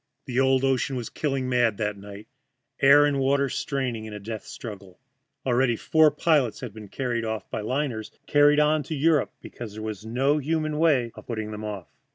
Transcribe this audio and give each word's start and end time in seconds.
The 0.25 0.39
old 0.39 0.63
ocean 0.63 0.95
was 0.95 1.11
killing 1.11 1.47
mad 1.47 1.77
that 1.77 1.95
night, 1.95 2.27
air 2.81 3.05
and 3.05 3.19
water 3.19 3.49
straining 3.49 4.05
in 4.05 4.13
a 4.15 4.19
death 4.19 4.45
struggle, 4.47 4.97
and 5.45 5.51
already 5.53 5.75
four 5.75 6.09
pilots 6.09 6.61
had 6.61 6.73
been 6.73 6.87
carried 6.87 7.23
on 7.23 7.43
by 7.51 7.61
liners, 7.61 8.09
carried 8.25 8.59
on 8.59 8.81
to 8.89 8.95
Europe 8.95 9.31
because 9.41 9.73
there 9.75 9.83
was 9.83 10.03
no 10.03 10.39
human 10.39 10.79
way 10.79 11.11
of 11.13 11.27
putting 11.27 11.51
them 11.51 11.63
off. 11.63 11.91